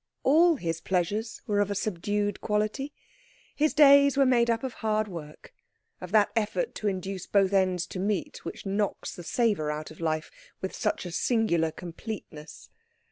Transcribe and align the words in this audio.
All 0.23 0.55
his 0.55 0.81
pleasures 0.81 1.43
were 1.45 1.59
of 1.59 1.69
a 1.69 1.75
subdued 1.75 2.41
quality. 2.41 2.91
His 3.55 3.75
days 3.75 4.17
were 4.17 4.25
made 4.25 4.49
up 4.49 4.63
of 4.63 4.73
hard 4.81 5.07
work, 5.07 5.53
of 6.01 6.11
that 6.11 6.31
effort 6.35 6.73
to 6.77 6.87
induce 6.87 7.27
both 7.27 7.53
ends 7.53 7.85
to 7.85 7.99
meet 7.99 8.43
which 8.43 8.65
knocks 8.65 9.15
the 9.15 9.21
savour 9.21 9.69
out 9.69 9.91
of 9.91 9.99
life 9.99 10.31
with 10.59 10.75
such 10.75 11.05
a 11.05 11.11
singular 11.11 11.69
completeness. 11.71 12.71